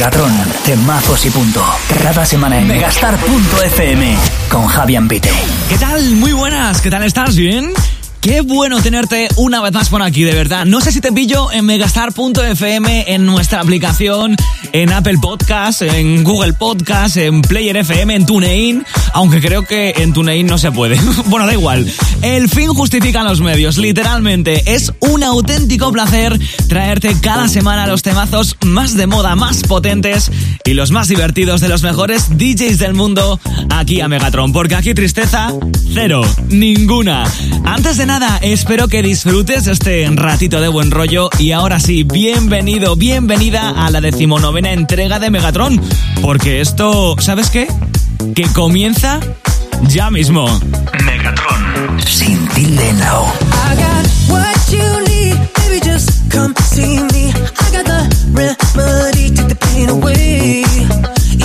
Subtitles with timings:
[0.00, 0.32] Megatron,
[0.64, 1.62] temazos y punto.
[2.02, 4.16] Cada semana en megastar.fm
[4.48, 5.30] con Javier Pite.
[5.68, 6.02] ¿Qué tal?
[6.12, 7.36] Muy buenas, ¿qué tal estás?
[7.36, 7.70] ¿Bien?
[8.22, 10.64] Qué bueno tenerte una vez más por aquí, de verdad.
[10.64, 14.36] No sé si te pillo en megastar.fm, en nuestra aplicación,
[14.72, 20.12] en Apple Podcast, en Google Podcast, en Player FM, en TuneIn, aunque creo que en
[20.12, 20.98] TuneIn no se puede.
[21.26, 21.90] bueno, da igual.
[22.22, 24.62] El fin justifica los medios, literalmente.
[24.72, 26.38] Es un auténtico placer
[26.68, 30.30] traerte cada semana los temazos más de moda, más potentes
[30.64, 33.40] y los más divertidos de los mejores DJs del mundo
[33.70, 35.52] aquí a Megatron, porque aquí tristeza,
[35.92, 37.24] cero, ninguna.
[37.64, 42.96] Antes de nada, espero que disfrutes este ratito de buen rollo y ahora sí, bienvenido,
[42.96, 45.80] bienvenida a la decimonovena entrega de Megatron,
[46.22, 47.68] porque esto, ¿sabes qué?
[48.34, 49.20] Que comienza
[49.88, 50.46] ya mismo.
[51.04, 53.32] Megatron, sin tilde en la O.
[56.30, 57.32] come see me.
[57.64, 58.00] I got the
[58.32, 60.64] remedy, take the pain away.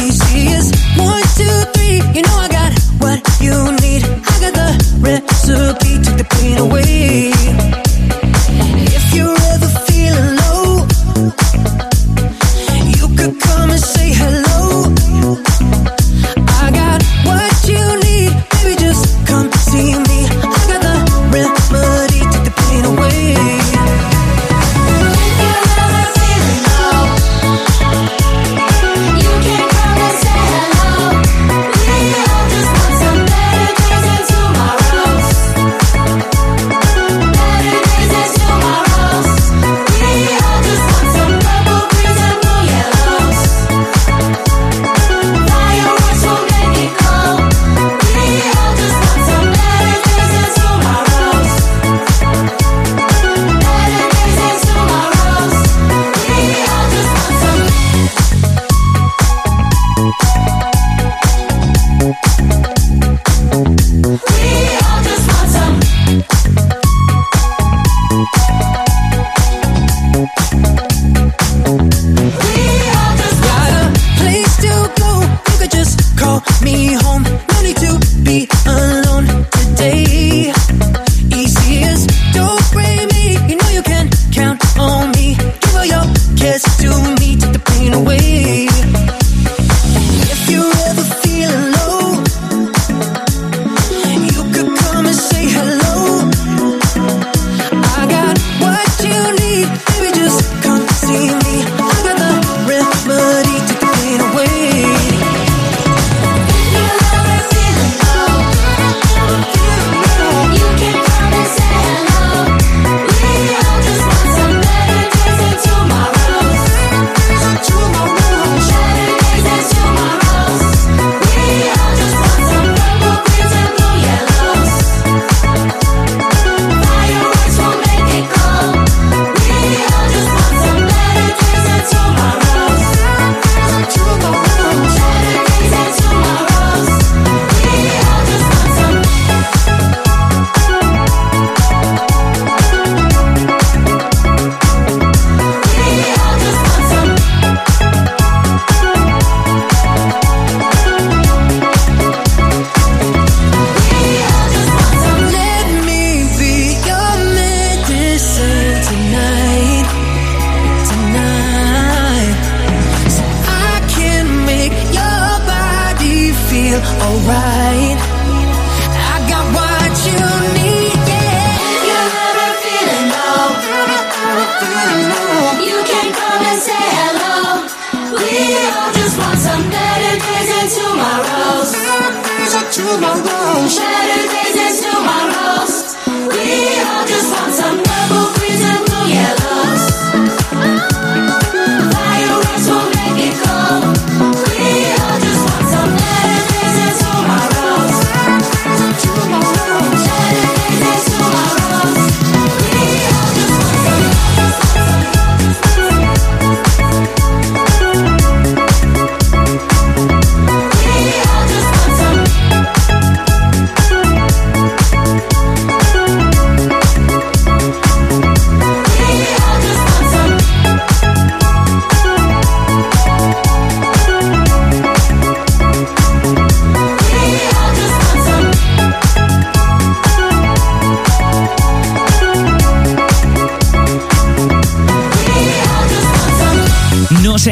[0.03, 1.97] Easy as one, two, three.
[2.15, 4.03] You know I got what you need.
[4.03, 4.69] I got the
[5.01, 7.44] recipe, take the pain away.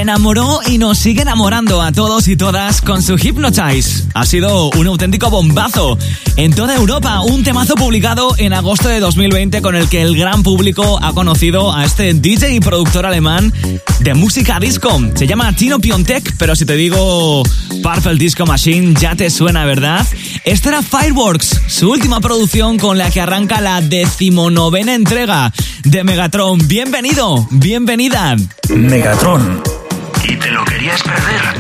[0.03, 4.03] Enamoró y nos sigue enamorando a todos y todas con su Hypnotize.
[4.13, 5.97] Ha sido un auténtico bombazo.
[6.35, 10.43] En toda Europa, un temazo publicado en agosto de 2020 con el que el gran
[10.43, 13.53] público ha conocido a este DJ y productor alemán
[14.01, 14.89] de música disco.
[15.15, 17.43] Se llama Tino Piontek, pero si te digo
[17.81, 20.05] Purple Disco Machine ya te suena, ¿verdad?
[20.43, 25.53] Esto era Fireworks, su última producción con la que arranca la decimonovena entrega
[25.85, 26.67] de Megatron.
[26.67, 28.35] Bienvenido, bienvenida.
[28.67, 29.82] Megatron.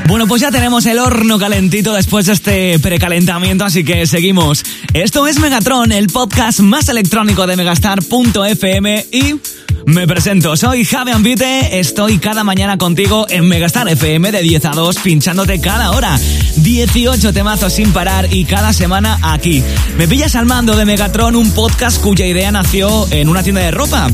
[0.07, 4.63] Bueno, pues ya tenemos el horno calentito después de este precalentamiento, así que seguimos.
[4.93, 9.35] Esto es Megatron, el podcast más electrónico de megastar.fm y...
[9.85, 14.71] Me presento, soy Javi Ambite, estoy cada mañana contigo en Megastar FM de 10 a
[14.71, 16.17] 2, pinchándote cada hora.
[16.55, 19.61] 18 temazos sin parar y cada semana aquí.
[19.97, 23.71] Me pillas al mando de Megatron, un podcast cuya idea nació en una tienda de
[23.71, 24.09] ropa.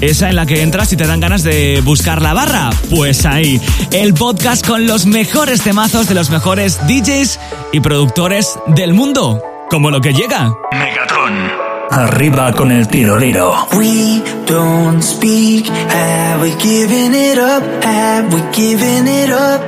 [0.00, 2.70] Esa en la que entras y te dan ganas de buscar la barra.
[2.88, 3.60] Pues ahí,
[3.92, 7.38] el podcast con los mejores temazos de los mejores DJs
[7.72, 9.42] y productores del mundo.
[9.68, 10.54] Como lo que llega.
[10.72, 11.70] Megatron.
[11.90, 13.68] Arriba con el tiroliro.
[13.76, 15.66] We don't speak.
[15.68, 17.62] Have we given it up?
[17.84, 19.60] Have we given it up?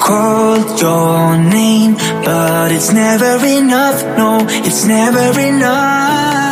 [0.00, 4.02] Called your name, but it's never enough.
[4.16, 6.43] No, it's never enough.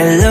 [0.00, 0.29] Take a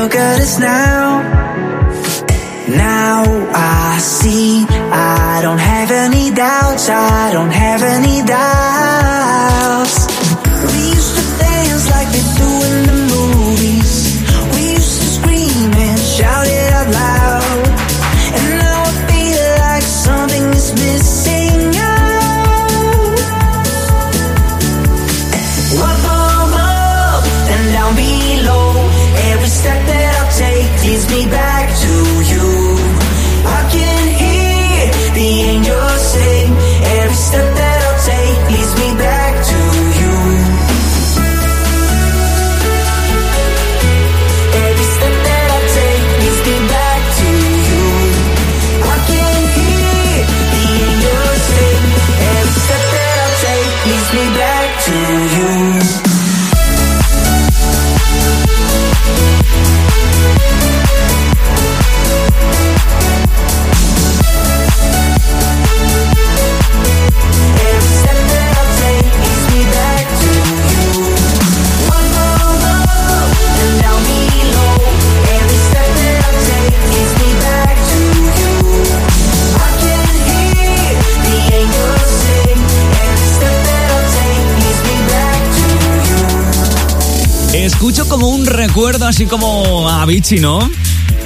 [88.80, 90.72] recuerdo así como a Avicii, ¿no?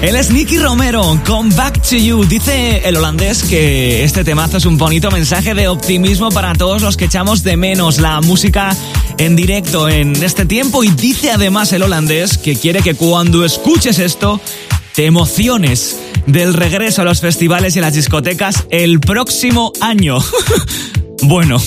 [0.01, 2.25] Él es Nicky Romero, Come Back to You.
[2.25, 6.97] Dice el holandés que este temazo es un bonito mensaje de optimismo para todos los
[6.97, 8.75] que echamos de menos la música
[9.19, 10.83] en directo en este tiempo.
[10.83, 14.41] Y dice además el holandés que quiere que cuando escuches esto
[14.95, 20.17] te emociones del regreso a los festivales y las discotecas el próximo año.
[21.21, 21.61] bueno,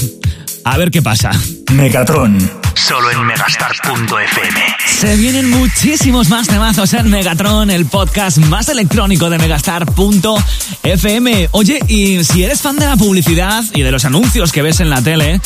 [0.64, 1.30] a ver qué pasa.
[1.72, 2.65] Megatron.
[2.76, 4.60] Solo en megastar.fm.
[4.86, 11.48] Se vienen muchísimos más temazos en Megatron, el podcast más electrónico de megastar.fm.
[11.52, 14.90] Oye, y si eres fan de la publicidad y de los anuncios que ves en
[14.90, 15.40] la tele,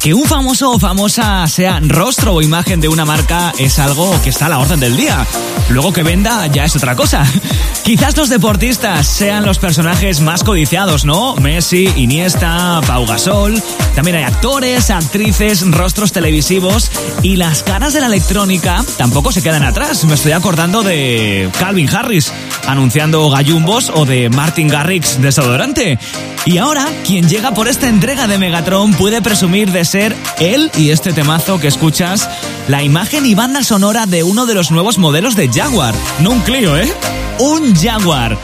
[0.00, 4.30] Que un famoso o famosa sea rostro o imagen de una marca es algo que
[4.30, 5.26] está a la orden del día.
[5.70, 7.24] Luego que venda ya es otra cosa.
[7.84, 11.34] Quizás los deportistas sean los personajes más codiciados, ¿no?
[11.36, 13.62] Messi, Iniesta, Pau Gasol.
[13.94, 16.90] También hay actores, actrices, rostros televisivos
[17.22, 20.04] y las caras de la electrónica tampoco se quedan atrás.
[20.04, 22.32] Me estoy acordando de Calvin Harris
[22.66, 25.98] anunciando gallumbos o de Martin Garrix desodorante.
[26.46, 30.90] Y ahora, quien llega por esta entrega de Megatron puede presumir de ser él y
[30.90, 32.28] este temazo que escuchas,
[32.68, 35.94] la imagen y banda sonora de uno de los nuevos modelos de Jaguar.
[36.20, 36.92] No un Clio, ¿eh?
[37.38, 38.36] Un Jaguar.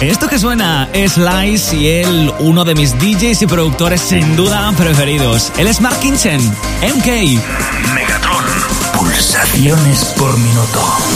[0.00, 4.72] Esto que suena es Lice y él, uno de mis DJs y productores sin duda
[4.76, 5.50] preferidos.
[5.58, 7.06] Él es Mark Kinchen, MK.
[7.94, 8.44] Megatron.
[8.94, 11.07] Pulsaciones por minuto.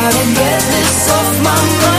[0.00, 1.97] Gotta get this off my mind.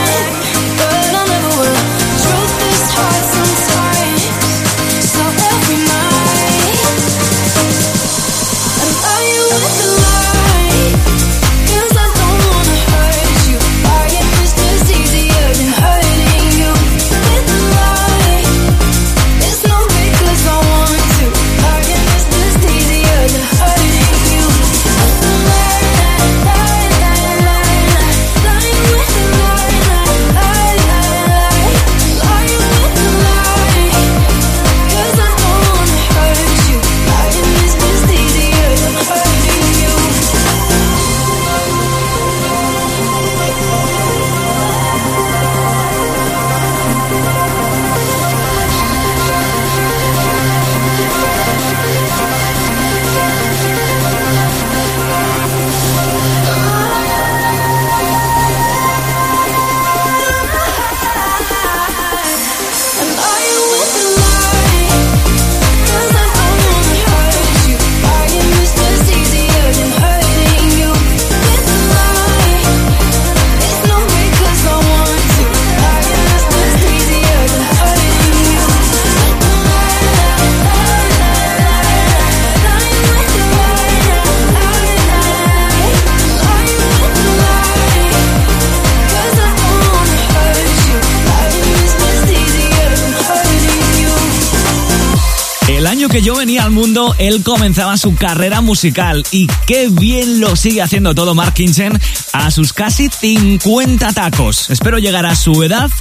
[96.00, 100.56] Año que yo venía al mundo, él comenzaba su carrera musical y qué bien lo
[100.56, 102.00] sigue haciendo todo Mark Kinchen
[102.32, 104.70] a sus casi 50 tacos.
[104.70, 105.92] Espero llegar a su edad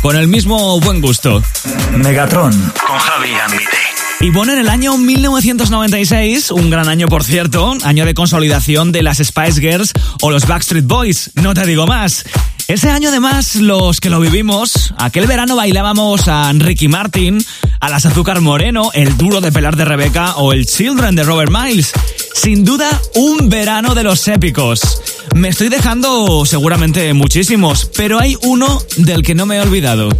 [0.00, 1.42] con el mismo buen gusto.
[1.90, 2.52] Megatron.
[2.52, 3.78] Con Javi Ambite.
[4.20, 9.02] Y bueno, en el año 1996, un gran año por cierto, año de consolidación de
[9.02, 12.24] las Spice Girls o los Backstreet Boys, no te digo más.
[12.68, 17.42] Ese año además, los que lo vivimos, aquel verano bailábamos a Ricky Martin,
[17.80, 21.50] a las Azúcar Moreno, el duro de pelar de Rebeca o el Children de Robert
[21.50, 21.92] Miles.
[22.34, 25.00] Sin duda, un verano de los épicos.
[25.34, 30.10] Me estoy dejando seguramente muchísimos, pero hay uno del que no me he olvidado.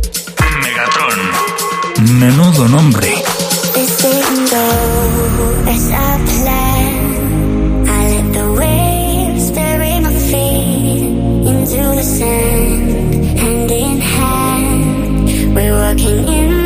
[0.62, 2.18] Megatron.
[2.18, 3.12] Menudo nombre.
[15.88, 16.57] looking in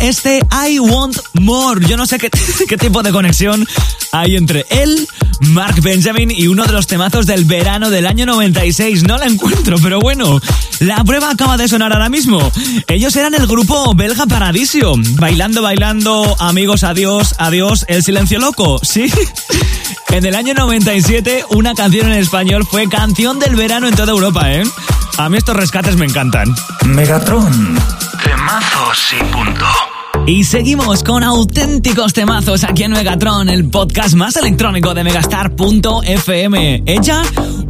[0.00, 0.38] este
[0.68, 1.84] I Want More.
[1.84, 2.30] Yo no sé qué,
[2.68, 3.66] qué tipo de conexión
[4.12, 5.08] hay entre él,
[5.40, 9.02] Mark Benjamin y uno de los temazos del verano del año 96.
[9.02, 10.40] No la encuentro, pero bueno,
[10.78, 12.52] la prueba acaba de sonar ahora mismo.
[12.86, 14.92] Ellos eran el grupo belga Paradisio.
[15.14, 19.12] Bailando, bailando, amigos, adiós, adiós, el silencio loco, ¿sí?
[20.10, 24.52] En el año 97, una canción en español fue canción del verano en toda Europa,
[24.52, 24.62] ¿eh?
[25.16, 26.54] A mí estos rescates me encantan.
[26.86, 28.07] Megatron.
[28.50, 30.26] Y.
[30.26, 36.82] Y seguimos con auténticos temazos aquí en Megatron, el podcast más electrónico de megastar.fm.
[36.86, 37.22] Ella,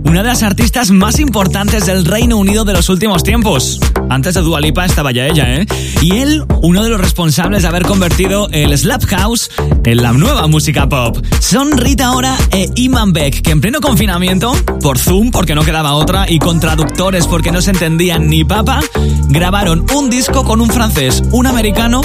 [0.04, 3.80] una de las artistas más importantes del Reino Unido de los últimos tiempos.
[4.10, 5.66] Antes de Dualipa estaba ya ella, ¿eh?
[6.00, 9.50] Y él, uno de los responsables de haber convertido el Slap House
[9.84, 11.18] en la nueva música pop.
[11.40, 15.92] Son Rita Ora e Iman Beck, que en pleno confinamiento, por Zoom porque no quedaba
[15.92, 18.80] otra y con traductores porque no se entendían ni papa,
[19.28, 22.00] grabaron un disco con un francés, un americano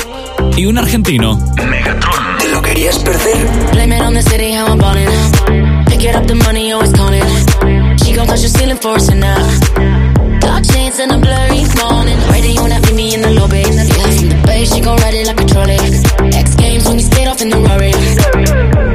[0.57, 1.37] y un argentino.
[1.69, 2.37] Megatron.
[2.37, 3.47] ¿Te lo querías perder?
[3.71, 5.85] Blame it on the city, how I'm ballin'.
[5.85, 7.23] Pick it up, the money always calling.
[7.97, 10.12] She gon' touch the ceiling for us now.
[10.93, 12.17] Chains and a blurry morning.
[12.29, 13.65] Ready I meet me in the lobby.
[13.65, 15.79] Yeah, from the bay, she gon' ride it like a trolley.
[16.37, 17.93] X games when we skate off in the Rory.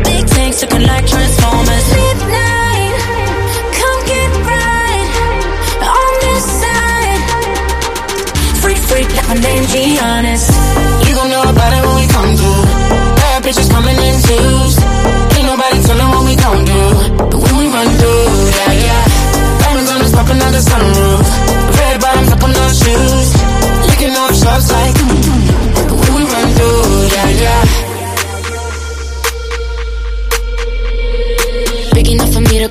[0.07, 1.87] Big tanks looking like Transformers.
[1.91, 2.95] Midnight,
[3.75, 5.11] come get right
[5.91, 7.23] on this side.
[8.63, 10.55] Freak, freak, like my name, G honest.
[11.03, 12.63] You gon' know about it when we come through.
[13.19, 14.75] Bad bitches coming in twos.
[15.35, 16.83] Ain't nobody tellin' what we gon' do.
[17.27, 18.23] But when we run through,
[18.55, 19.03] yeah, yeah.
[19.67, 21.58] Diamonds on us popping out the sunroof.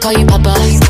[0.08, 0.87] Call you Papa.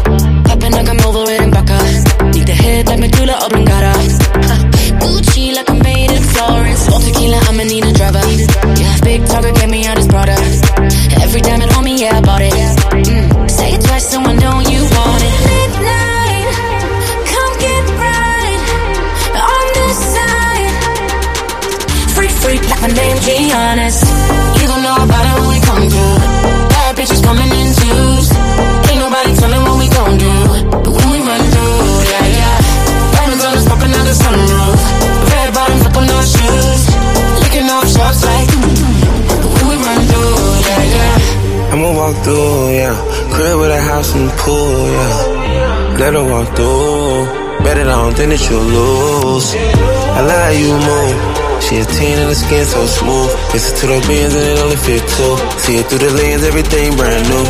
[42.28, 42.96] Through, yeah.
[43.32, 45.96] Crib with a house and pool, yeah.
[46.00, 47.24] let her walk through.
[47.64, 49.48] Bet it, I don't that you'll lose.
[49.56, 51.16] I love how you move.
[51.64, 53.32] She a 10 and the skin so smooth.
[53.56, 55.34] Listen to the bands and it only fit two.
[55.64, 57.46] See it through the lens, everything brand new.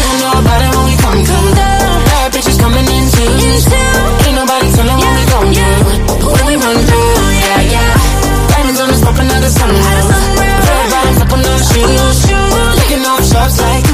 [0.00, 0.16] You
[2.64, 2.86] coming.
[4.24, 5.68] Ain't nobody telling what we do.
[6.32, 7.12] When we run through,
[7.44, 7.92] yeah, yeah.
[8.56, 10.19] Diamonds on the.
[13.30, 13.89] Shots like.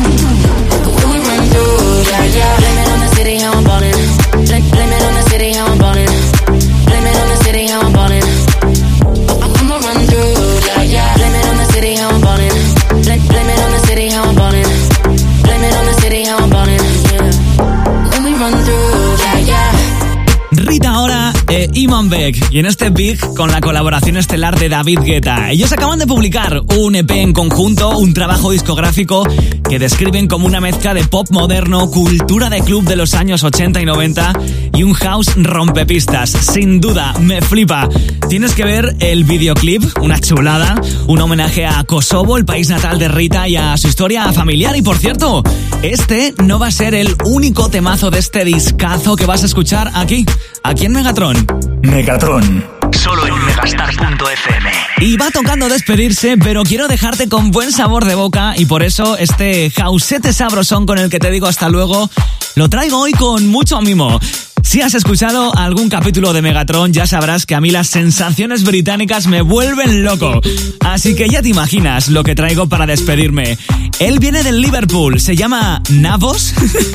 [22.50, 25.50] Y en este Big con la colaboración estelar de David Guetta.
[25.50, 29.26] Ellos acaban de publicar un EP en conjunto, un trabajo discográfico
[29.66, 33.80] que describen como una mezcla de pop moderno, cultura de club de los años 80
[33.80, 34.32] y 90
[34.74, 36.28] y un house rompepistas.
[36.28, 37.88] Sin duda, me flipa.
[38.28, 40.74] Tienes que ver el videoclip, una chulada,
[41.06, 44.76] un homenaje a Kosovo, el país natal de Rita y a su historia familiar.
[44.76, 45.42] Y por cierto,
[45.80, 49.90] este no va a ser el único temazo de este discazo que vas a escuchar
[49.94, 50.26] aquí,
[50.62, 51.46] aquí en Megatron.
[51.86, 52.64] Megatron.
[52.92, 54.70] Solo en megastar.fm.
[54.98, 59.16] Y va tocando despedirse, pero quiero dejarte con buen sabor de boca y por eso
[59.16, 62.10] este jausete sabrosón con el que te digo hasta luego,
[62.56, 64.18] lo traigo hoy con mucho mimo.
[64.66, 69.28] Si has escuchado algún capítulo de Megatron, ya sabrás que a mí las sensaciones británicas
[69.28, 70.40] me vuelven loco.
[70.80, 73.56] Así que ya te imaginas lo que traigo para despedirme.
[74.00, 76.52] Él viene del Liverpool, se llama Navos.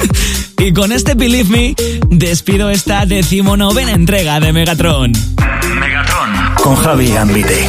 [0.59, 1.75] y con este Believe Me,
[2.09, 5.13] despido esta decimonovena entrega de Megatron.
[5.79, 6.55] Megatron.
[6.61, 7.67] Con Javi Ambite.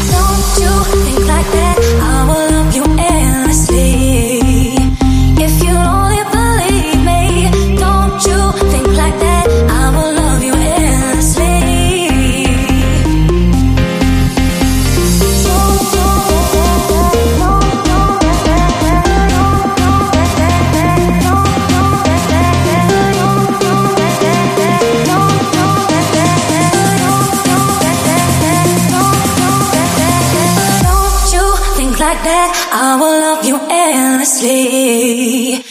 [33.03, 35.62] Will love you endlessly.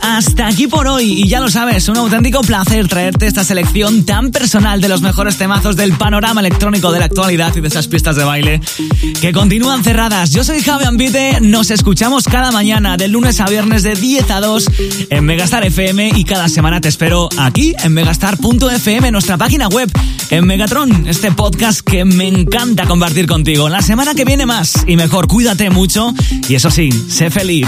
[0.00, 1.22] Hasta aquí por hoy.
[1.22, 5.36] Y ya lo sabes, un auténtico placer traerte esta selección tan personal de los mejores
[5.36, 8.60] temazos del panorama electrónico de la actualidad y de esas pistas de baile
[9.20, 10.30] que continúan cerradas.
[10.30, 14.40] Yo soy Javi Ambite, nos escuchamos cada mañana de lunes a viernes de 10 a
[14.40, 14.70] 2
[15.10, 19.90] en Megastar FM y cada semana te espero aquí en megastar.fm, nuestra página web,
[20.30, 23.68] en Megatron, este podcast que me encanta compartir contigo.
[23.68, 26.14] La semana que viene más y mejor, cuídate mucho
[26.48, 27.66] y eso sí, sé feliz.